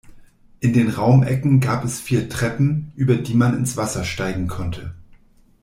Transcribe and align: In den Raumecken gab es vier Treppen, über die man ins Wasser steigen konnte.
In 0.61 0.73
den 0.73 0.89
Raumecken 0.89 1.59
gab 1.59 1.85
es 1.85 1.99
vier 2.01 2.27
Treppen, 2.27 2.91
über 2.95 3.17
die 3.17 3.35
man 3.35 3.55
ins 3.55 3.77
Wasser 3.77 4.03
steigen 4.03 4.47
konnte. 4.47 4.95